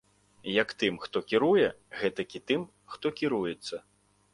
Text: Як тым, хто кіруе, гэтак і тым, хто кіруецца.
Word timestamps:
Як 0.53 0.69
тым, 0.83 0.97
хто 1.03 1.21
кіруе, 1.33 1.67
гэтак 2.01 2.29
і 2.41 2.45
тым, 2.51 2.61
хто 2.97 3.17
кіруецца. 3.23 3.75